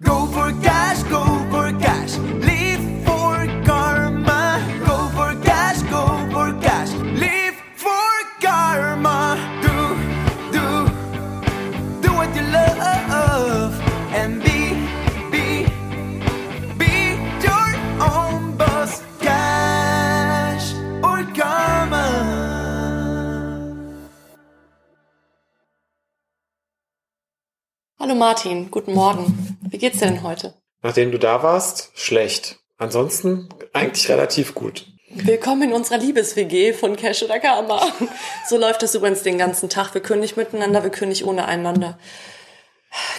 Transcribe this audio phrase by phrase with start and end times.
[0.00, 2.16] Go for cash, go for cash.
[2.18, 3.34] Live for
[3.66, 4.62] karma.
[4.86, 6.92] Go for cash, go for cash.
[7.18, 9.36] Live for karma.
[9.60, 9.98] Do,
[10.54, 10.86] do,
[12.00, 13.74] do what you love.
[14.14, 14.78] And be,
[15.32, 15.66] be,
[16.78, 17.68] be your
[18.00, 19.02] own boss.
[19.20, 22.04] Cash or karma.
[27.98, 29.57] Hallo Martin, guten Morgen.
[29.78, 30.54] Wie geht's dir denn heute?
[30.82, 32.58] Nachdem du da warst, schlecht.
[32.78, 34.86] Ansonsten eigentlich relativ gut.
[35.08, 37.80] Willkommen in unserer Liebes-WG von Cash oder Karma.
[38.48, 39.94] So läuft das übrigens den ganzen Tag.
[39.94, 41.96] Wir können nicht miteinander, wir können nicht ohne einander.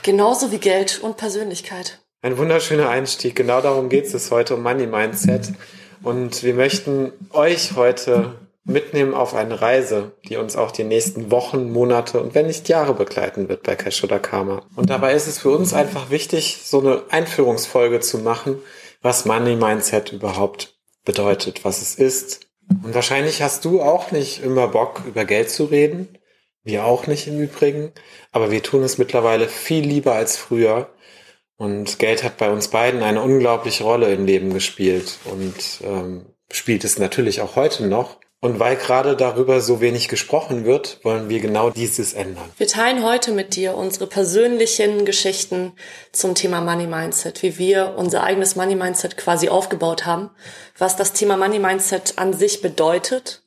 [0.03, 2.01] Genauso wie Geld und Persönlichkeit.
[2.21, 3.37] Ein wunderschöner Einstieg.
[3.37, 5.53] Genau darum geht es heute um Money Mindset.
[6.03, 11.71] Und wir möchten euch heute mitnehmen auf eine Reise, die uns auch die nächsten Wochen,
[11.71, 14.65] Monate und wenn nicht Jahre begleiten wird bei Cash oder Karma.
[14.75, 18.61] Und dabei ist es für uns einfach wichtig, so eine Einführungsfolge zu machen,
[19.01, 22.47] was Money Mindset überhaupt bedeutet, was es ist.
[22.83, 26.17] Und wahrscheinlich hast du auch nicht immer Bock, über Geld zu reden.
[26.63, 27.91] Wir auch nicht im Übrigen.
[28.31, 30.89] Aber wir tun es mittlerweile viel lieber als früher.
[31.57, 36.83] Und Geld hat bei uns beiden eine unglaubliche Rolle im Leben gespielt und ähm, spielt
[36.83, 38.17] es natürlich auch heute noch.
[38.41, 42.49] Und weil gerade darüber so wenig gesprochen wird, wollen wir genau dieses ändern.
[42.57, 45.73] Wir teilen heute mit dir unsere persönlichen Geschichten
[46.13, 50.29] zum Thema Money Mindset, wie wir unser eigenes Money Mindset quasi aufgebaut haben,
[50.77, 53.43] was das Thema Money Mindset an sich bedeutet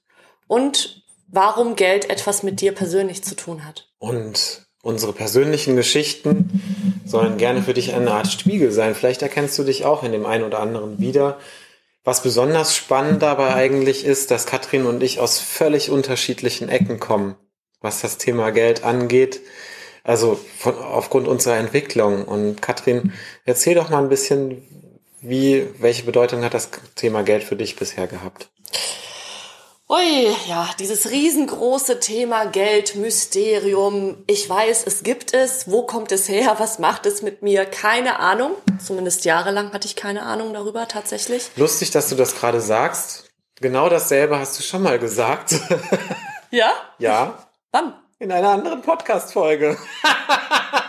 [0.47, 3.89] und warum Geld etwas mit dir persönlich zu tun hat.
[3.98, 6.61] Und unsere persönlichen Geschichten
[7.07, 8.95] sollen gerne für dich eine Art Spiegel sein.
[8.95, 11.39] Vielleicht erkennst du dich auch in dem einen oder anderen wieder.
[12.05, 17.36] Was besonders spannend dabei eigentlich ist, dass Katrin und ich aus völlig unterschiedlichen Ecken kommen,
[17.81, 19.41] was das Thema Geld angeht.
[20.03, 22.25] Also von, aufgrund unserer Entwicklung.
[22.25, 23.12] Und Katrin,
[23.45, 24.62] erzähl doch mal ein bisschen,
[25.20, 28.50] wie, welche Bedeutung hat das Thema Geld für dich bisher gehabt?
[29.92, 34.25] Ui, ja, dieses riesengroße Thema Geld, Mysterium.
[34.27, 35.70] Ich weiß, es gibt es.
[35.70, 36.55] Wo kommt es her?
[36.57, 37.67] Was macht es mit mir?
[37.67, 38.52] Keine Ahnung.
[38.83, 41.51] Zumindest jahrelang hatte ich keine Ahnung darüber tatsächlich.
[41.57, 43.31] Lustig, dass du das gerade sagst.
[43.61, 45.57] Genau dasselbe hast du schon mal gesagt.
[46.51, 46.73] Ja?
[46.98, 47.92] ja, Wann?
[48.19, 49.77] in einer anderen Podcast-Folge.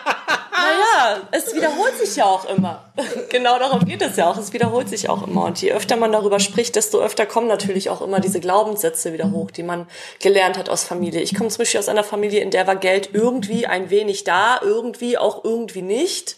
[1.03, 2.83] Naja, es wiederholt sich ja auch immer.
[3.29, 4.37] genau darum geht es ja auch.
[4.37, 5.45] Es wiederholt sich auch immer.
[5.45, 9.31] Und je öfter man darüber spricht, desto öfter kommen natürlich auch immer diese Glaubenssätze wieder
[9.31, 9.87] hoch, die man
[10.19, 11.21] gelernt hat aus Familie.
[11.21, 14.59] Ich komme zum Beispiel aus einer Familie, in der war Geld irgendwie ein wenig da,
[14.61, 16.37] irgendwie auch irgendwie nicht.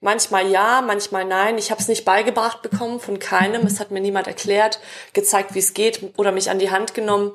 [0.00, 1.58] Manchmal ja, manchmal nein.
[1.58, 3.64] Ich habe es nicht beigebracht bekommen von keinem.
[3.66, 4.80] Es hat mir niemand erklärt,
[5.12, 7.32] gezeigt, wie es geht oder mich an die Hand genommen.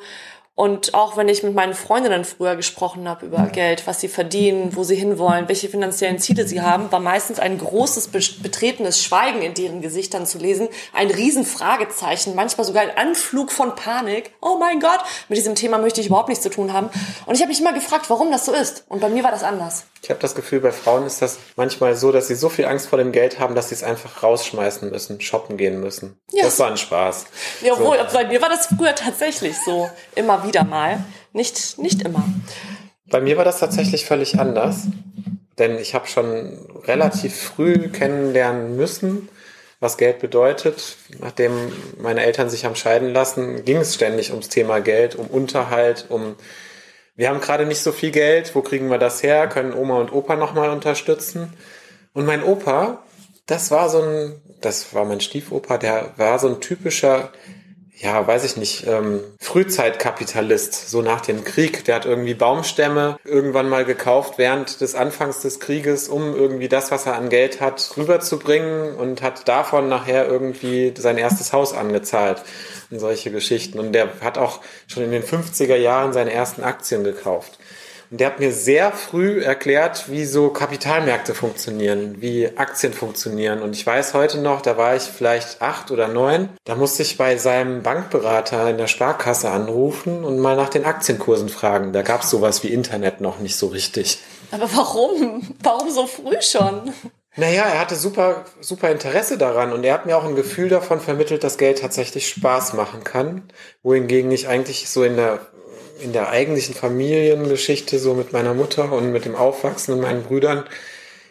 [0.57, 4.75] Und auch wenn ich mit meinen Freundinnen früher gesprochen habe über Geld, was sie verdienen,
[4.75, 9.43] wo sie hinwollen, welche finanziellen Ziele sie haben, war meistens ein großes be- betretenes Schweigen
[9.43, 14.31] in deren Gesichtern zu lesen, ein riesen Fragezeichen, manchmal sogar ein Anflug von Panik.
[14.41, 16.89] Oh mein Gott, mit diesem Thema möchte ich überhaupt nichts zu tun haben.
[17.27, 18.83] Und ich habe mich immer gefragt, warum das so ist.
[18.89, 19.85] Und bei mir war das anders.
[20.01, 22.87] Ich habe das Gefühl, bei Frauen ist das manchmal so, dass sie so viel Angst
[22.87, 26.17] vor dem Geld haben, dass sie es einfach rausschmeißen müssen, shoppen gehen müssen.
[26.31, 26.45] Ja.
[26.45, 27.25] Das war ein Spaß.
[27.61, 27.93] Ja, So.
[28.13, 29.87] bei mir war das früher tatsächlich so.
[30.15, 31.03] Immer wieder mal.
[31.33, 32.23] Nicht, nicht immer.
[33.09, 34.87] Bei mir war das tatsächlich völlig anders,
[35.57, 39.29] denn ich habe schon relativ früh kennenlernen müssen,
[39.79, 40.97] was Geld bedeutet.
[41.19, 41.51] Nachdem
[41.99, 46.35] meine Eltern sich haben scheiden lassen, ging es ständig ums Thema Geld, um Unterhalt, um
[47.17, 49.47] wir haben gerade nicht so viel Geld, wo kriegen wir das her?
[49.47, 51.51] Können Oma und Opa nochmal unterstützen?
[52.13, 53.03] Und mein Opa,
[53.47, 57.31] das war so ein, das war mein Stiefopa, der war so ein typischer
[57.99, 61.83] ja, weiß ich nicht, ähm, Frühzeitkapitalist, so nach dem Krieg.
[61.85, 66.91] Der hat irgendwie Baumstämme irgendwann mal gekauft während des Anfangs des Krieges, um irgendwie das,
[66.91, 72.43] was er an Geld hat, rüberzubringen und hat davon nachher irgendwie sein erstes Haus angezahlt
[72.91, 73.79] und solche Geschichten.
[73.79, 77.57] Und der hat auch schon in den 50er Jahren seine ersten Aktien gekauft.
[78.09, 83.61] Und der hat mir sehr früh erklärt, wie so Kapitalmärkte funktionieren, wie Aktien funktionieren.
[83.61, 87.17] Und ich weiß heute noch, da war ich vielleicht acht oder neun, da musste ich
[87.17, 91.91] bei seinem Bankberater in der Sparkasse anrufen und mal nach den Aktienkursen fragen.
[91.91, 94.19] Da gab es sowas wie Internet noch nicht so richtig.
[94.51, 95.55] Aber warum?
[95.61, 96.93] Warum so früh schon?
[97.35, 100.99] Naja, er hatte super, super Interesse daran und er hat mir auch ein Gefühl davon
[100.99, 103.43] vermittelt, dass Geld tatsächlich Spaß machen kann.
[103.83, 105.39] Wohingegen ich eigentlich so in der,
[106.01, 110.63] in der eigentlichen Familiengeschichte, so mit meiner Mutter und mit dem Aufwachsen und meinen Brüdern,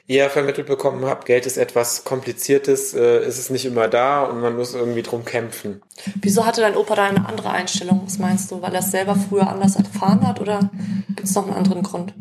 [0.08, 4.40] eher vermittelt bekommen habe, Geld ist etwas Kompliziertes, äh, ist es nicht immer da und
[4.40, 5.82] man muss irgendwie drum kämpfen.
[6.22, 8.02] Wieso hatte dein Opa da eine andere Einstellung?
[8.04, 8.62] Was meinst du?
[8.62, 10.70] Weil er es selber früher anders erfahren hat oder
[11.08, 12.14] gibt es noch einen anderen Grund?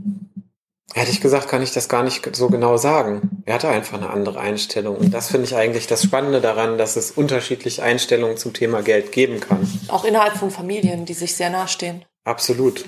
[0.95, 3.43] Ehrlich gesagt kann ich das gar nicht so genau sagen.
[3.45, 4.95] Er hatte einfach eine andere Einstellung.
[4.95, 9.11] Und das finde ich eigentlich das Spannende daran, dass es unterschiedliche Einstellungen zum Thema Geld
[9.11, 9.69] geben kann.
[9.89, 12.05] Auch innerhalb von Familien, die sich sehr nahestehen.
[12.25, 12.83] Absolut.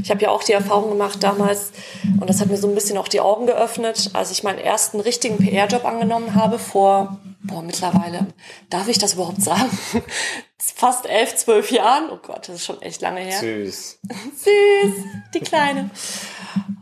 [0.00, 1.72] Ich habe ja auch die Erfahrung gemacht damals,
[2.20, 5.00] und das hat mir so ein bisschen auch die Augen geöffnet, als ich meinen ersten
[5.00, 8.26] richtigen PR-Job angenommen habe, vor, boah, mittlerweile,
[8.70, 9.70] darf ich das überhaupt sagen?
[10.58, 12.10] Fast elf, zwölf Jahren.
[12.10, 13.40] Oh Gott, das ist schon echt lange her.
[13.40, 13.98] Süß.
[14.36, 14.94] Süß,
[15.34, 15.90] die Kleine.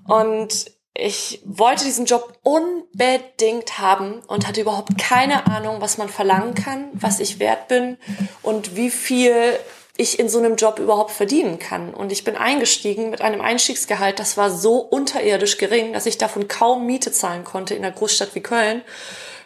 [0.06, 6.55] Und ich wollte diesen Job unbedingt haben und hatte überhaupt keine Ahnung, was man verlangen
[6.55, 7.97] kann, was ich wert bin
[8.43, 9.59] und wie viel
[9.97, 11.93] ich in so einem Job überhaupt verdienen kann.
[11.93, 16.49] Und ich bin eingestiegen mit einem Einstiegsgehalt, das war so unterirdisch gering, dass ich davon
[16.49, 18.83] kaum Miete zahlen konnte in einer Großstadt wie Köln.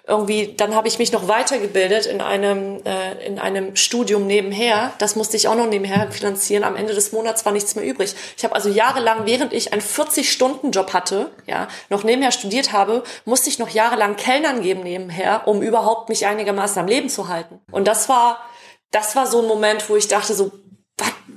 [0.09, 4.93] Irgendwie, dann habe ich mich noch weitergebildet in einem äh, in einem Studium nebenher.
[4.99, 6.63] Das musste ich auch noch nebenher finanzieren.
[6.63, 8.15] Am Ende des Monats war nichts mehr übrig.
[8.37, 13.49] Ich habe also jahrelang, während ich einen 40-Stunden-Job hatte, ja, noch nebenher studiert habe, musste
[13.51, 17.59] ich noch jahrelang Kellnern geben nebenher, um überhaupt mich einigermaßen am Leben zu halten.
[17.73, 18.39] Und das war
[18.97, 20.53] das war so ein Moment, wo ich dachte so,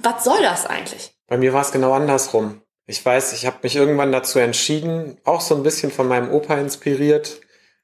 [0.01, 1.13] was soll das eigentlich?
[1.27, 2.61] Bei mir war es genau andersrum.
[2.85, 6.55] Ich weiß, ich habe mich irgendwann dazu entschieden, auch so ein bisschen von meinem Opa
[6.55, 7.41] inspiriert,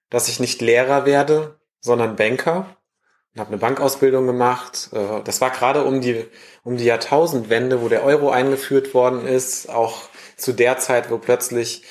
[0.10, 2.77] dass ich nicht Lehrer werde, sondern Banker.
[3.33, 4.92] Und habe eine Bankausbildung gemacht.
[4.94, 6.25] Äh, das war gerade um die,
[6.63, 9.69] um die Jahrtausendwende, wo der Euro eingeführt worden ist.
[9.69, 10.04] Auch
[10.38, 11.83] zu der Zeit, wo plötzlich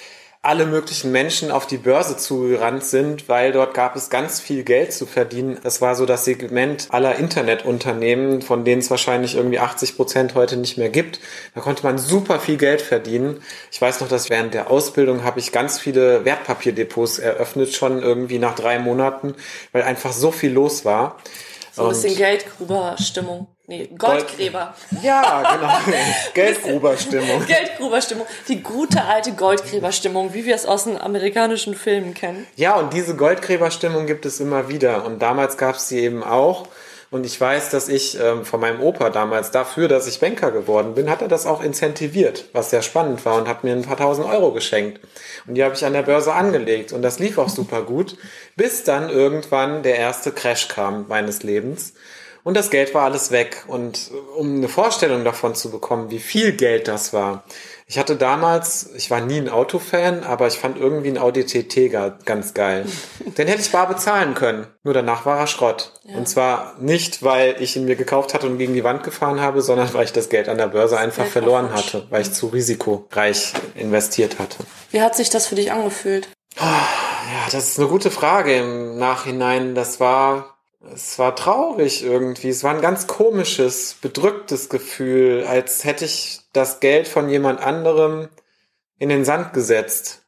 [0.44, 4.93] alle möglichen Menschen auf die Börse zugerannt sind, weil dort gab es ganz viel Geld
[4.93, 5.58] zu verdienen.
[5.62, 10.56] Das war so das Segment aller Internetunternehmen, von denen es wahrscheinlich irgendwie 80 Prozent heute
[10.56, 11.20] nicht mehr gibt.
[11.55, 13.43] Da konnte man super viel Geld verdienen.
[13.73, 18.38] Ich weiß noch, dass während der Ausbildung habe ich ganz viele Wertpapierdepots eröffnet, schon irgendwie
[18.38, 19.35] nach drei Monaten,
[19.73, 21.17] weil einfach so viel los war.
[21.75, 23.49] So ein bisschen Geldgruber-Stimmung.
[23.67, 24.75] Nee, Goldgräber.
[25.03, 25.97] Ja, genau.
[26.35, 27.47] Geldgruberstimmung.
[27.47, 28.26] Geldgruberstimmung.
[28.47, 32.47] Die gute alte Goldgräberstimmung, wie wir es aus den amerikanischen Filmen kennen.
[32.56, 35.05] Ja, und diese Goldgräberstimmung gibt es immer wieder.
[35.05, 36.69] Und damals gab es sie eben auch.
[37.15, 40.97] Und ich weiß, dass ich ähm, von meinem Opa damals dafür, dass ich Banker geworden
[40.97, 43.97] bin, hat er das auch incentiviert, was sehr spannend war und hat mir ein paar
[43.97, 44.99] tausend Euro geschenkt.
[45.47, 48.17] Und die habe ich an der Börse angelegt und das lief auch super gut,
[48.57, 51.93] bis dann irgendwann der erste Crash kam meines Lebens.
[52.43, 53.63] Und das Geld war alles weg.
[53.69, 57.45] Und um eine Vorstellung davon zu bekommen, wie viel Geld das war,
[57.94, 61.93] ich hatte damals, ich war nie ein Autofan, aber ich fand irgendwie ein Audi TT
[62.25, 62.87] ganz geil.
[63.38, 64.67] Den hätte ich bar bezahlen können.
[64.82, 65.93] Nur danach war er Schrott.
[66.02, 66.17] Ja.
[66.17, 69.62] Und zwar nicht, weil ich ihn mir gekauft hatte und gegen die Wand gefahren habe,
[69.62, 73.52] sondern weil ich das Geld an der Börse einfach verloren hatte, weil ich zu risikoreich
[73.76, 74.56] investiert hatte.
[74.91, 76.29] Wie hat sich das für dich angefühlt?
[76.56, 76.88] Ja,
[77.52, 79.76] das ist eine gute Frage im Nachhinein.
[79.76, 80.54] Das war
[80.93, 82.49] es war traurig irgendwie.
[82.49, 88.29] Es war ein ganz komisches, bedrücktes Gefühl, als hätte ich das Geld von jemand anderem
[88.99, 90.23] in den Sand gesetzt.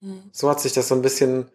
[0.00, 0.22] Mhm.
[0.32, 1.50] So hat sich das so ein bisschen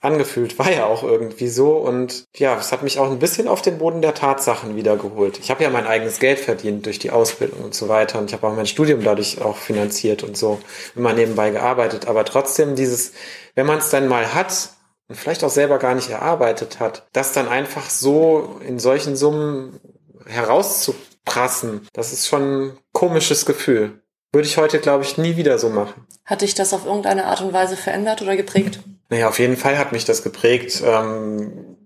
[0.00, 0.58] angefühlt.
[0.58, 1.76] War ja auch irgendwie so.
[1.76, 5.38] Und ja, es hat mich auch ein bisschen auf den Boden der Tatsachen wiedergeholt.
[5.38, 8.18] Ich habe ja mein eigenes Geld verdient durch die Ausbildung und so weiter.
[8.18, 10.60] Und ich habe auch mein Studium dadurch auch finanziert und so
[10.94, 12.06] immer nebenbei gearbeitet.
[12.06, 13.12] Aber trotzdem dieses,
[13.54, 14.70] wenn man es dann mal hat,
[15.08, 19.80] und vielleicht auch selber gar nicht erarbeitet hat, das dann einfach so in solchen Summen
[20.26, 24.00] herauszuprassen, das ist schon ein komisches Gefühl.
[24.32, 26.06] Würde ich heute, glaube ich, nie wieder so machen.
[26.24, 28.80] Hat dich das auf irgendeine Art und Weise verändert oder geprägt?
[29.08, 30.82] Naja, auf jeden Fall hat mich das geprägt.
[30.84, 31.76] Ähm,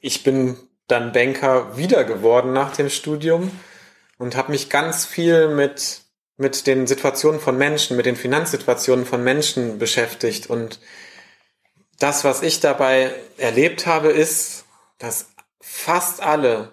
[0.00, 0.56] ich bin
[0.88, 3.50] dann Banker wieder geworden nach dem Studium
[4.18, 6.04] und habe mich ganz viel mit
[6.36, 10.80] mit den Situationen von Menschen, mit den Finanzsituationen von Menschen beschäftigt und
[11.98, 14.64] das, was ich dabei erlebt habe, ist,
[14.98, 15.28] dass
[15.60, 16.72] fast alle,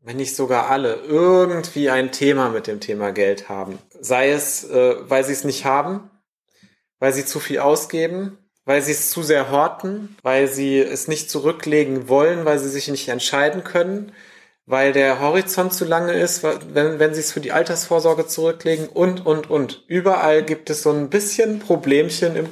[0.00, 3.78] wenn nicht sogar alle, irgendwie ein Thema mit dem Thema Geld haben.
[4.00, 6.10] Sei es, äh, weil sie es nicht haben,
[6.98, 11.30] weil sie zu viel ausgeben, weil sie es zu sehr horten, weil sie es nicht
[11.30, 14.12] zurücklegen wollen, weil sie sich nicht entscheiden können,
[14.66, 19.26] weil der Horizont zu lange ist, wenn, wenn sie es für die Altersvorsorge zurücklegen und,
[19.26, 19.84] und, und.
[19.88, 22.46] Überall gibt es so ein bisschen Problemchen im,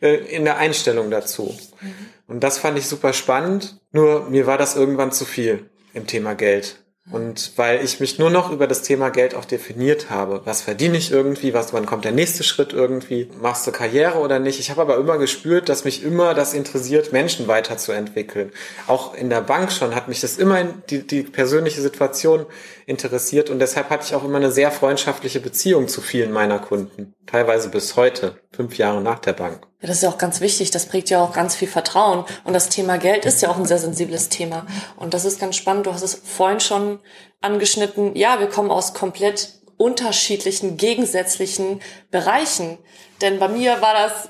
[0.00, 1.56] äh, in der Einstellung dazu.
[1.80, 1.94] Mhm.
[2.26, 3.80] Und das fand ich super spannend.
[3.92, 6.79] Nur mir war das irgendwann zu viel im Thema Geld.
[7.10, 10.42] Und weil ich mich nur noch über das Thema Geld auch definiert habe.
[10.44, 11.52] Was verdiene ich irgendwie?
[11.54, 13.28] Was, wann kommt der nächste Schritt irgendwie?
[13.40, 14.60] Machst du Karriere oder nicht?
[14.60, 18.52] Ich habe aber immer gespürt, dass mich immer das interessiert, Menschen weiterzuentwickeln.
[18.86, 22.46] Auch in der Bank schon hat mich das immer die, die persönliche Situation
[22.86, 23.50] interessiert.
[23.50, 27.12] Und deshalb hatte ich auch immer eine sehr freundschaftliche Beziehung zu vielen meiner Kunden.
[27.26, 29.69] Teilweise bis heute, fünf Jahre nach der Bank.
[29.80, 30.70] Ja, das ist ja auch ganz wichtig.
[30.70, 32.24] Das prägt ja auch ganz viel Vertrauen.
[32.44, 34.66] Und das Thema Geld ist ja auch ein sehr sensibles Thema.
[34.96, 35.86] Und das ist ganz spannend.
[35.86, 36.98] Du hast es vorhin schon
[37.40, 38.14] angeschnitten.
[38.14, 42.76] Ja, wir kommen aus komplett unterschiedlichen, gegensätzlichen Bereichen.
[43.22, 44.28] Denn bei mir war das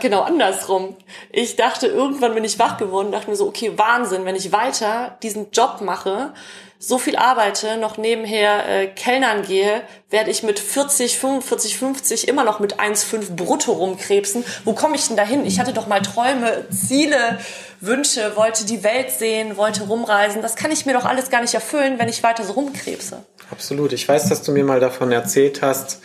[0.00, 0.96] genau andersrum.
[1.30, 5.18] Ich dachte, irgendwann bin ich wach geworden, dachte mir so, okay, Wahnsinn, wenn ich weiter
[5.22, 6.32] diesen Job mache,
[6.80, 12.44] so viel arbeite, noch nebenher äh, Kellnern gehe, werde ich mit 40, 45, 50 immer
[12.44, 14.44] noch mit 1,5 brutto rumkrebsen.
[14.64, 15.44] Wo komme ich denn dahin?
[15.44, 17.38] Ich hatte doch mal Träume, Ziele,
[17.80, 20.40] Wünsche, wollte die Welt sehen, wollte rumreisen.
[20.40, 23.24] Das kann ich mir doch alles gar nicht erfüllen, wenn ich weiter so rumkrebse.
[23.50, 23.92] Absolut.
[23.92, 26.00] Ich weiß, dass du mir mal davon erzählt hast,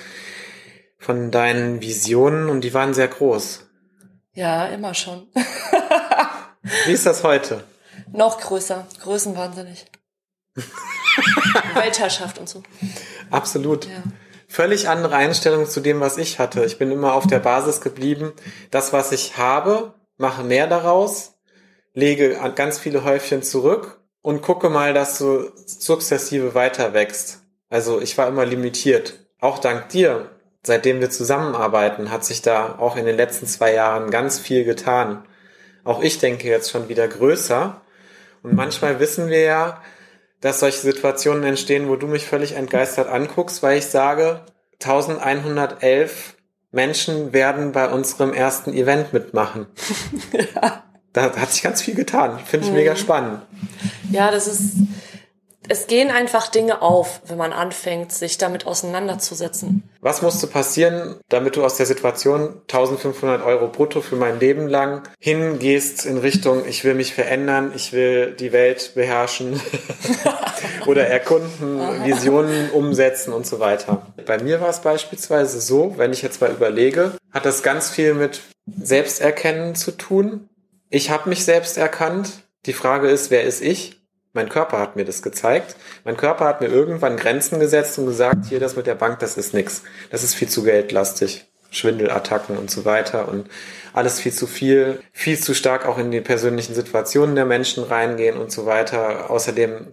[0.97, 3.67] von deinen Visionen und die waren sehr groß.
[4.33, 5.27] Ja, immer schon.
[6.85, 7.63] Wie ist das heute?
[8.11, 9.85] Noch größer, größenwahnsinnig.
[11.75, 12.63] Weltherrschaft und so.
[13.31, 13.86] Absolut.
[13.86, 14.03] Ja.
[14.48, 16.63] Völlig andere Einstellung zu dem, was ich hatte.
[16.65, 18.33] Ich bin immer auf der Basis geblieben.
[18.72, 21.33] Das, was ich habe, mache mehr daraus,
[21.93, 27.41] lege an- ganz viele Häufchen zurück und gucke mal, dass du sukzessive weiter wächst.
[27.69, 29.25] Also ich war immer limitiert.
[29.39, 30.29] Auch dank dir,
[30.63, 35.25] seitdem wir zusammenarbeiten, hat sich da auch in den letzten zwei Jahren ganz viel getan.
[35.83, 37.81] Auch ich denke jetzt schon wieder größer.
[38.43, 39.81] Und manchmal wissen wir ja,
[40.43, 44.41] dass solche Situationen entstehen, wo du mich völlig entgeistert anguckst, weil ich sage,
[44.83, 46.35] 1111
[46.73, 49.67] Menschen werden bei unserem ersten Event mitmachen.
[51.13, 52.39] Da hat sich ganz viel getan.
[52.43, 53.43] Finde ich mega spannend.
[54.09, 54.77] Ja, das ist,
[55.70, 59.84] es gehen einfach Dinge auf, wenn man anfängt, sich damit auseinanderzusetzen.
[60.01, 65.03] Was musste passieren, damit du aus der Situation 1500 Euro brutto für mein Leben lang
[65.20, 69.62] hingehst in Richtung, ich will mich verändern, ich will die Welt beherrschen
[70.86, 74.08] oder erkunden, Visionen umsetzen und so weiter.
[74.25, 78.13] Bei mir war es beispielsweise so, wenn ich jetzt mal überlege, hat das ganz viel
[78.13, 80.50] mit Selbsterkennen zu tun.
[80.89, 82.43] Ich habe mich selbst erkannt.
[82.65, 84.02] Die Frage ist, wer ist ich?
[84.33, 85.75] Mein Körper hat mir das gezeigt.
[86.03, 89.37] Mein Körper hat mir irgendwann Grenzen gesetzt und gesagt, hier das mit der Bank, das
[89.37, 89.83] ist nix.
[90.09, 91.45] Das ist viel zu geldlastig.
[91.69, 93.49] Schwindelattacken und so weiter und
[93.93, 98.37] alles viel zu viel, viel zu stark auch in die persönlichen Situationen der Menschen reingehen
[98.37, 99.29] und so weiter.
[99.29, 99.87] Außerdem,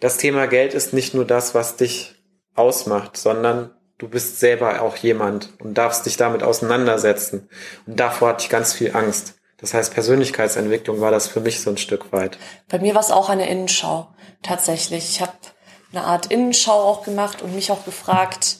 [0.00, 2.16] das Thema Geld ist nicht nur das, was dich
[2.54, 7.48] ausmacht, sondern du bist selber auch jemand und darfst dich damit auseinandersetzen.
[7.86, 9.34] Und davor hatte ich ganz viel Angst.
[9.62, 12.36] Das heißt, Persönlichkeitsentwicklung war das für mich so ein Stück weit.
[12.68, 14.08] Bei mir war es auch eine Innenschau,
[14.42, 15.08] tatsächlich.
[15.08, 15.32] Ich habe
[15.92, 18.56] eine Art Innenschau auch gemacht und mich auch gefragt,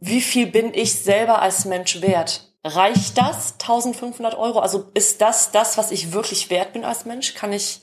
[0.00, 2.54] wie viel bin ich selber als Mensch wert?
[2.64, 4.60] Reicht das 1500 Euro?
[4.60, 7.34] Also ist das das, was ich wirklich wert bin als Mensch?
[7.34, 7.82] Kann ich,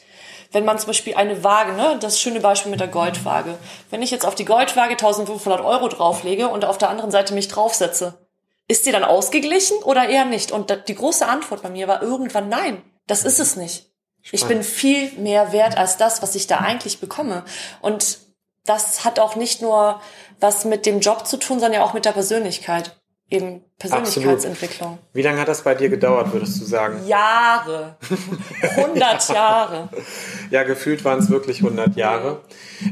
[0.52, 3.60] wenn man zum Beispiel eine Waage, ne, das schöne Beispiel mit der Goldwaage,
[3.92, 7.48] wenn ich jetzt auf die Goldwaage 1500 Euro drauflege und auf der anderen Seite mich
[7.48, 8.25] draufsetze,
[8.68, 10.52] ist die dann ausgeglichen oder eher nicht?
[10.52, 12.82] Und die große Antwort bei mir war irgendwann nein.
[13.08, 13.92] Das ist es nicht.
[14.32, 17.44] Ich bin viel mehr wert als das, was ich da eigentlich bekomme.
[17.82, 18.18] Und
[18.66, 20.02] das hat auch nicht nur
[20.40, 23.00] was mit dem Job zu tun, sondern ja auch mit der Persönlichkeit.
[23.30, 25.00] Eben Persönlichkeitsentwicklung.
[25.14, 27.08] Wie lange hat das bei dir gedauert, würdest du sagen?
[27.08, 27.98] Jahre.
[28.62, 29.90] 100 Jahre.
[30.52, 32.42] Ja, gefühlt waren es wirklich 100 Jahre.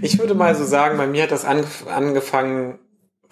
[0.01, 2.79] Ich würde mal so sagen, bei mir hat das angef angefangen,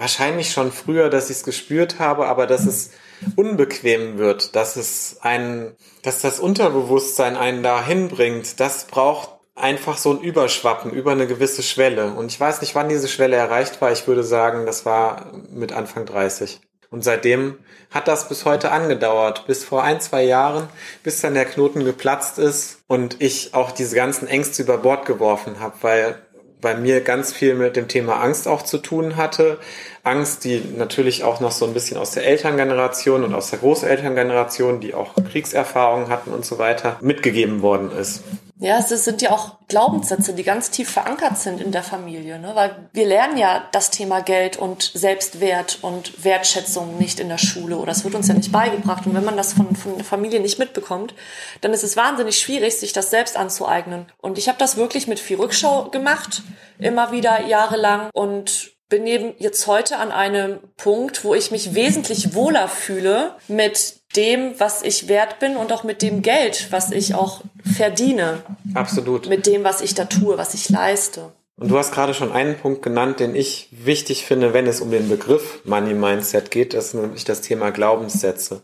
[0.02, 2.90] wahrscheinlich schon früher, dass ich es gespürt habe, aber dass es
[3.36, 10.10] unbequem wird, dass es ein, dass das Unterbewusstsein einen dahin bringt, das braucht einfach so
[10.12, 12.14] ein Überschwappen über eine gewisse Schwelle.
[12.14, 13.92] Und ich weiß nicht, wann diese Schwelle erreicht war.
[13.92, 16.60] Ich würde sagen, das war mit Anfang 30.
[16.90, 17.60] Und seitdem
[17.92, 20.68] hat das bis heute angedauert, bis vor ein, zwei Jahren,
[21.04, 25.60] bis dann der Knoten geplatzt ist und ich auch diese ganzen Ängste über Bord geworfen
[25.60, 26.22] habe, weil
[26.62, 29.58] bei mir ganz viel mit dem Thema Angst auch zu tun hatte.
[30.04, 34.80] Angst, die natürlich auch noch so ein bisschen aus der Elterngeneration und aus der Großelterngeneration,
[34.80, 38.24] die auch Kriegserfahrungen hatten und so weiter, mitgegeben worden ist.
[38.64, 42.52] Ja, es sind ja auch Glaubenssätze, die ganz tief verankert sind in der Familie, ne?
[42.54, 47.78] weil wir lernen ja das Thema Geld und Selbstwert und Wertschätzung nicht in der Schule
[47.78, 49.08] oder es wird uns ja nicht beigebracht.
[49.08, 51.16] Und wenn man das von, von der Familie nicht mitbekommt,
[51.62, 54.06] dann ist es wahnsinnig schwierig, sich das selbst anzueignen.
[54.20, 56.44] Und ich habe das wirklich mit viel Rückschau gemacht,
[56.78, 62.36] immer wieder jahrelang und bin eben jetzt heute an einem Punkt, wo ich mich wesentlich
[62.36, 67.16] wohler fühle mit dem, was ich wert bin und auch mit dem Geld, was ich
[67.16, 67.42] auch
[67.76, 68.44] verdiene,
[68.76, 69.30] Absolut.
[69.30, 71.32] mit dem, was ich da tue, was ich leiste.
[71.56, 74.92] Und du hast gerade schon einen Punkt genannt, den ich wichtig finde, wenn es um
[74.92, 78.62] den Begriff Money Mindset geht, das ist nämlich das Thema Glaubenssätze.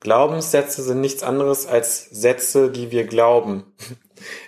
[0.00, 3.64] Glaubenssätze sind nichts anderes als Sätze, die wir glauben.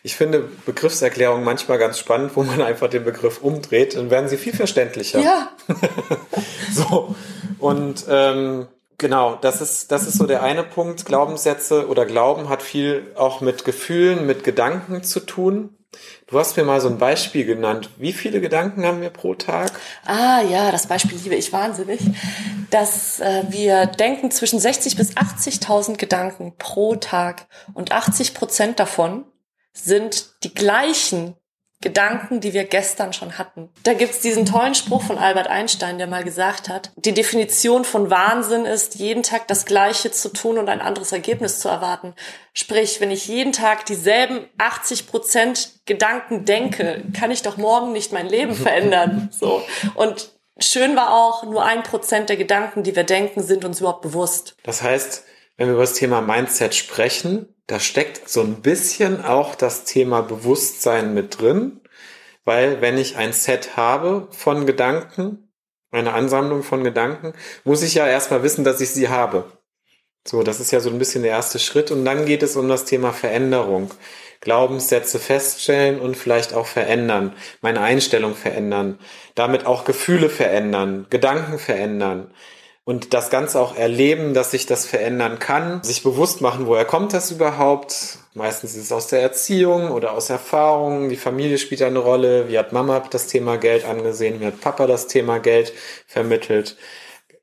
[0.02, 4.36] Ich finde Begriffserklärungen manchmal ganz spannend, wo man einfach den Begriff umdreht, dann werden sie
[4.36, 5.20] viel verständlicher.
[5.20, 5.52] Ja,
[6.72, 7.14] So.
[7.58, 8.66] Und ähm,
[8.98, 11.04] genau, das ist, das ist so der eine Punkt.
[11.04, 15.76] Glaubenssätze oder Glauben hat viel auch mit Gefühlen, mit Gedanken zu tun.
[16.26, 17.90] Du hast mir mal so ein Beispiel genannt.
[17.98, 19.72] Wie viele Gedanken haben wir pro Tag?
[20.04, 22.00] Ah ja, das Beispiel liebe ich wahnsinnig,
[22.70, 29.24] dass äh, wir denken zwischen 60 bis 80.000 Gedanken pro Tag und 80 Prozent davon
[29.74, 31.36] sind die gleichen
[31.82, 33.68] Gedanken, die wir gestern schon hatten.
[33.82, 38.08] Da gibt's diesen tollen Spruch von Albert Einstein, der mal gesagt hat, die Definition von
[38.08, 42.14] Wahnsinn ist, jeden Tag das Gleiche zu tun und ein anderes Ergebnis zu erwarten.
[42.54, 48.12] Sprich, wenn ich jeden Tag dieselben 80 Prozent Gedanken denke, kann ich doch morgen nicht
[48.12, 49.28] mein Leben verändern.
[49.32, 49.62] So.
[49.94, 54.02] Und schön war auch, nur ein Prozent der Gedanken, die wir denken, sind uns überhaupt
[54.02, 54.54] bewusst.
[54.62, 55.24] Das heißt,
[55.56, 60.22] wenn wir über das Thema Mindset sprechen, da steckt so ein bisschen auch das Thema
[60.22, 61.80] Bewusstsein mit drin,
[62.44, 65.52] weil wenn ich ein Set habe von Gedanken,
[65.90, 69.44] eine Ansammlung von Gedanken, muss ich ja erstmal wissen, dass ich sie habe.
[70.26, 71.90] So, das ist ja so ein bisschen der erste Schritt.
[71.90, 73.92] Und dann geht es um das Thema Veränderung.
[74.40, 78.98] Glaubenssätze feststellen und vielleicht auch verändern, meine Einstellung verändern,
[79.36, 82.32] damit auch Gefühle verändern, Gedanken verändern
[82.84, 87.12] und das Ganze auch erleben, dass sich das verändern kann, sich bewusst machen, woher kommt
[87.12, 88.18] das überhaupt?
[88.34, 91.08] Meistens ist es aus der Erziehung oder aus Erfahrungen.
[91.08, 92.48] Die Familie spielt eine Rolle.
[92.48, 94.40] Wie hat Mama das Thema Geld angesehen?
[94.40, 95.72] Wie hat Papa das Thema Geld
[96.06, 96.76] vermittelt?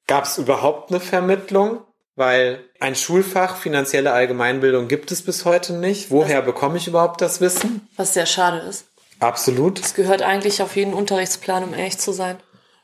[0.07, 1.81] Gab es überhaupt eine Vermittlung?
[2.15, 6.11] Weil ein Schulfach finanzielle Allgemeinbildung gibt es bis heute nicht.
[6.11, 7.87] Woher bekomme ich überhaupt das Wissen?
[7.95, 8.87] Was sehr schade ist.
[9.19, 9.79] Absolut.
[9.79, 12.37] Es gehört eigentlich auf jeden Unterrichtsplan, um ehrlich zu sein.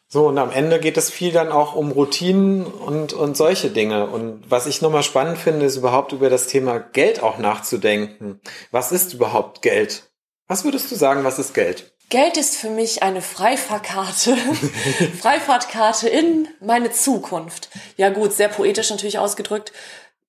[0.08, 4.08] So, und am Ende geht es viel dann auch um Routinen und, und solche Dinge.
[4.08, 8.40] Und was ich nochmal spannend finde, ist überhaupt über das Thema Geld auch nachzudenken.
[8.72, 10.04] Was ist überhaupt Geld?
[10.48, 11.92] Was würdest du sagen, was ist Geld?
[12.10, 14.38] Geld ist für mich eine Freifahrkarte.
[15.20, 17.70] Freifahrtkarte in meine Zukunft.
[17.98, 19.74] Ja gut, sehr poetisch natürlich ausgedrückt.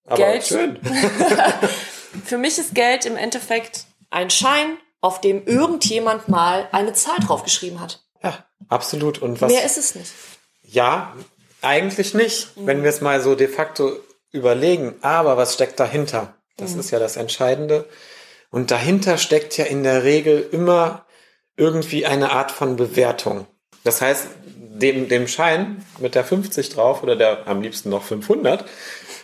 [0.07, 0.47] Aber Geld.
[0.47, 0.81] schön.
[2.25, 7.81] Für mich ist Geld im Endeffekt ein Schein, auf dem irgendjemand mal eine Zahl draufgeschrieben
[7.81, 8.06] hat.
[8.69, 9.19] Absolut.
[9.19, 9.53] Und was?
[9.53, 10.13] Mehr ist es nicht.
[10.63, 11.15] Ja,
[11.63, 13.97] eigentlich nicht, wenn wir es mal so de facto
[14.33, 14.95] überlegen.
[15.03, 16.35] Aber was steckt dahinter?
[16.57, 17.87] Das ist ja das Entscheidende.
[18.51, 21.05] Und dahinter steckt ja in der Regel immer
[21.57, 23.47] irgendwie eine Art von Bewertung.
[23.85, 28.65] Das heißt, dem, dem Schein mit der 50 drauf oder der am liebsten noch 500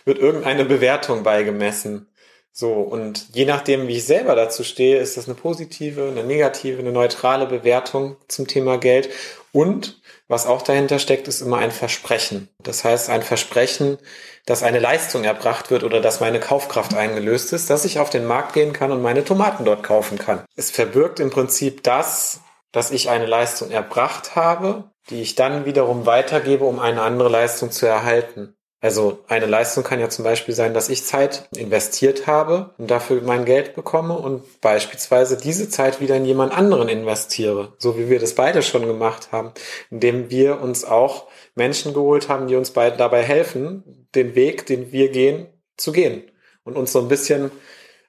[0.05, 2.09] wird irgendeine Bewertung beigemessen.
[2.55, 6.81] So, und je nachdem, wie ich selber dazu stehe, ist das eine positive, eine negative,
[6.81, 9.09] eine neutrale Bewertung zum Thema Geld.
[9.53, 12.49] Und was auch dahinter steckt, ist immer ein Versprechen.
[12.59, 13.97] Das heißt, ein Versprechen,
[14.45, 18.27] dass eine Leistung erbracht wird oder dass meine Kaufkraft eingelöst ist, dass ich auf den
[18.27, 20.45] Markt gehen kann und meine Tomaten dort kaufen kann.
[20.55, 26.07] Es verbirgt im Prinzip das, dass ich eine Leistung erbracht habe, die ich dann wiederum
[26.07, 28.57] weitergebe, um eine andere Leistung zu erhalten.
[28.83, 33.23] Also eine Leistung kann ja zum Beispiel sein, dass ich Zeit investiert habe und dafür
[33.23, 38.19] mein Geld bekomme und beispielsweise diese Zeit wieder in jemand anderen investiere, so wie wir
[38.19, 39.53] das beide schon gemacht haben,
[39.91, 44.91] indem wir uns auch Menschen geholt haben, die uns beide dabei helfen, den Weg, den
[44.91, 46.25] wir gehen, zu gehen
[46.65, 47.53] und uns so ein bisschen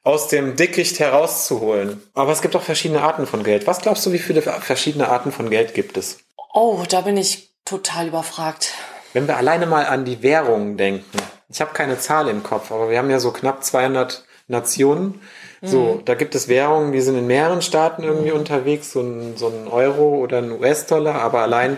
[0.01, 2.01] aus dem Dickicht herauszuholen.
[2.15, 3.67] Aber es gibt auch verschiedene Arten von Geld.
[3.67, 6.17] Was glaubst du, wie viele verschiedene Arten von Geld gibt es?
[6.51, 8.73] Oh, da bin ich total überfragt.
[9.13, 11.17] Wenn wir alleine mal an die Währungen denken.
[11.49, 15.21] Ich habe keine Zahl im Kopf, aber wir haben ja so knapp 200 Nationen.
[15.65, 19.47] So, da gibt es Währungen, die sind in mehreren Staaten irgendwie unterwegs, so ein, so
[19.47, 21.77] ein Euro oder ein US-Dollar, aber allein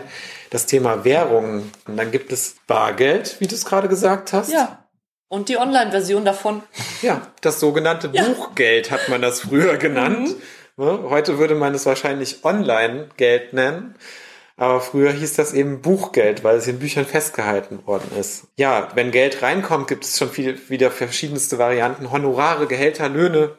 [0.49, 1.71] das Thema Währungen.
[1.87, 4.51] Und dann gibt es Bargeld, wie du es gerade gesagt hast.
[4.51, 4.83] Ja.
[5.27, 6.63] Und die Online-Version davon.
[7.03, 8.23] Ja, das sogenannte Ja.
[8.23, 10.35] Buchgeld hat man das früher genannt.
[10.77, 10.99] Ne?
[11.09, 13.95] Heute würde man es wahrscheinlich Online-Geld nennen.
[14.57, 18.45] Aber früher hieß das eben Buchgeld, weil es in Büchern festgehalten worden ist.
[18.55, 22.09] Ja, wenn Geld reinkommt, gibt es schon viel, wieder verschiedenste Varianten.
[22.09, 23.51] Honorare, Gehälter, Löhne.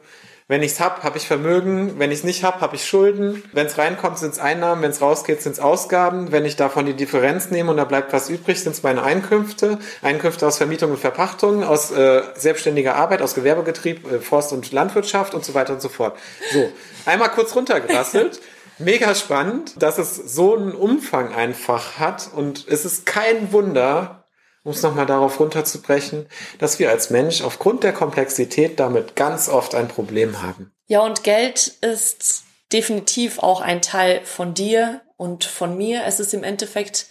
[0.49, 1.99] Wenn ich's hab, habe ich Vermögen.
[1.99, 3.43] Wenn ich's nicht hab, habe ich Schulden.
[3.51, 4.81] Wenn's reinkommt, sind's Einnahmen.
[4.81, 6.31] Wenn's rausgeht, sind's Ausgaben.
[6.31, 9.77] Wenn ich davon die Differenz nehme und da bleibt was übrig, sind's meine Einkünfte.
[10.01, 15.35] Einkünfte aus Vermietung und Verpachtung, aus äh, selbstständiger Arbeit, aus Gewerbegetrieb, äh, Forst- und Landwirtschaft
[15.35, 16.17] und so weiter und so fort.
[16.53, 16.71] So,
[17.05, 18.39] einmal kurz runtergerasselt.
[18.79, 24.25] Mega spannend, dass es so einen Umfang einfach hat und es ist kein Wunder,
[24.63, 26.27] um es nochmal darauf runterzubrechen,
[26.59, 30.73] dass wir als Mensch aufgrund der Komplexität damit ganz oft ein Problem haben.
[30.87, 36.03] Ja, und Geld ist definitiv auch ein Teil von dir und von mir.
[36.05, 37.07] Es ist im Endeffekt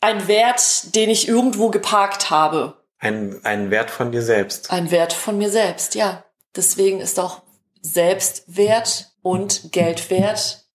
[0.00, 2.82] ein Wert, den ich irgendwo geparkt habe.
[2.98, 4.70] Ein, ein Wert von dir selbst.
[4.70, 6.24] Ein Wert von mir selbst, ja.
[6.54, 7.42] Deswegen ist auch
[7.82, 10.65] Selbstwert und Geldwert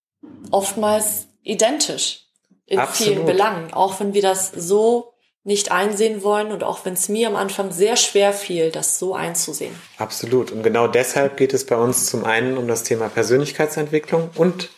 [0.52, 2.26] oftmals identisch
[2.66, 3.14] in Absolut.
[3.14, 3.74] vielen Belangen.
[3.74, 7.72] Auch wenn wir das so nicht einsehen wollen und auch wenn es mir am Anfang
[7.72, 9.76] sehr schwer fiel, das so einzusehen.
[9.98, 10.52] Absolut.
[10.52, 14.70] Und genau deshalb geht es bei uns zum einen um das Thema Persönlichkeitsentwicklung und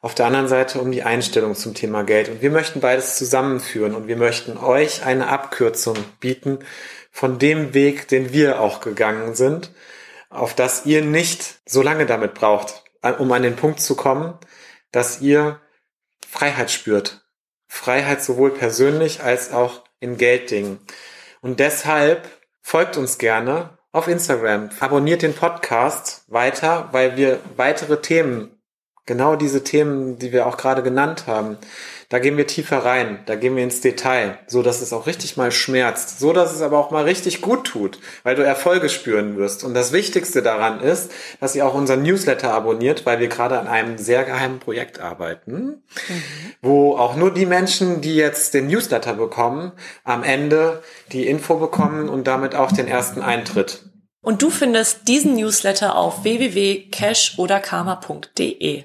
[0.00, 2.28] auf der anderen Seite um die Einstellung zum Thema Geld.
[2.28, 6.58] Und wir möchten beides zusammenführen und wir möchten euch eine Abkürzung bieten
[7.12, 9.70] von dem Weg, den wir auch gegangen sind,
[10.28, 12.82] auf das ihr nicht so lange damit braucht,
[13.18, 14.34] um an den Punkt zu kommen,
[14.92, 15.60] dass ihr
[16.28, 17.26] Freiheit spürt.
[17.66, 20.78] Freiheit sowohl persönlich als auch in Gelddingen.
[21.40, 22.28] Und deshalb
[22.60, 28.62] folgt uns gerne auf Instagram, abonniert den Podcast weiter, weil wir weitere Themen
[29.04, 31.58] Genau diese Themen, die wir auch gerade genannt haben,
[32.12, 35.38] da gehen wir tiefer rein, da gehen wir ins Detail, so dass es auch richtig
[35.38, 39.38] mal schmerzt, so dass es aber auch mal richtig gut tut, weil du Erfolge spüren
[39.38, 39.64] wirst.
[39.64, 43.66] Und das Wichtigste daran ist, dass ihr auch unseren Newsletter abonniert, weil wir gerade an
[43.66, 45.76] einem sehr geheimen Projekt arbeiten, mhm.
[46.60, 49.72] wo auch nur die Menschen, die jetzt den Newsletter bekommen,
[50.04, 53.84] am Ende die Info bekommen und damit auch den ersten Eintritt.
[54.20, 58.84] Und du findest diesen Newsletter auf www.cash-oder-karma.de.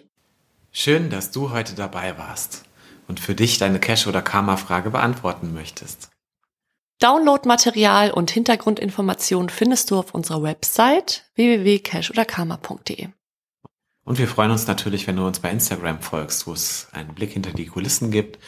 [0.71, 2.63] Schön, dass du heute dabei warst
[3.07, 6.09] und für dich deine Cash- oder Karma-Frage beantworten möchtest.
[6.99, 13.09] Downloadmaterial und Hintergrundinformationen findest du auf unserer Website www.cashoderkarma.de.
[14.03, 17.33] Und wir freuen uns natürlich, wenn du uns bei Instagram folgst, wo es einen Blick
[17.33, 18.39] hinter die Kulissen gibt,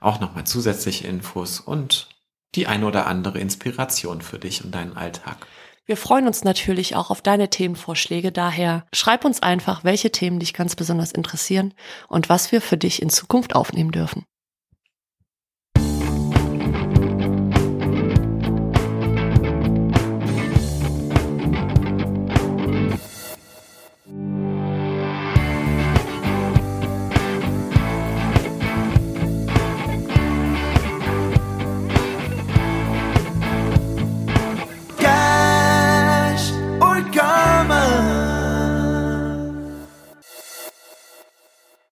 [0.00, 2.08] auch nochmal zusätzliche Infos und
[2.54, 5.46] die eine oder andere Inspiration für dich und deinen Alltag.
[5.86, 8.32] Wir freuen uns natürlich auch auf deine Themenvorschläge.
[8.32, 11.74] Daher schreib uns einfach, welche Themen dich ganz besonders interessieren
[12.08, 14.24] und was wir für dich in Zukunft aufnehmen dürfen.